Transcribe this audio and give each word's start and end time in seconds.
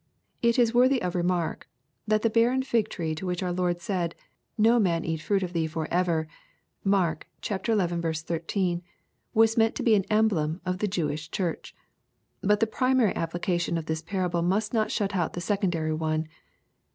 It 0.41 0.57
is 0.57 0.73
worthy 0.73 0.99
of 0.99 1.13
remark, 1.13 1.69
that" 2.07 2.23
the 2.23 2.29
barren 2.31 2.63
fig 2.63 2.89
tree" 2.89 3.13
to 3.13 3.27
which 3.27 3.43
our 3.43 3.51
Lord 3.51 3.81
said, 3.81 4.15
no 4.57 4.79
man 4.79 5.05
eat 5.05 5.21
fruit 5.21 5.43
of 5.43 5.53
thee 5.53 5.67
forever, 5.67 6.27
(Mark 6.83 7.27
xi. 7.43 7.53
13,) 7.55 8.81
was 9.35 9.57
meant 9.57 9.75
to 9.75 9.83
be 9.83 9.93
an 9.93 10.05
emblem 10.09 10.59
of 10.65 10.79
the 10.79 10.87
Jewish 10.87 11.29
Church. 11.29 11.75
But 12.41 12.61
the 12.61 12.65
primary 12.65 13.15
application 13.15 13.77
of 13.77 13.85
this 13.85 14.01
parable 14.01 14.41
must 14.41 14.73
not 14.73 14.89
shut 14.89 15.15
out 15.15 15.33
the 15.33 15.39
secondary 15.39 15.93
one. 15.93 16.27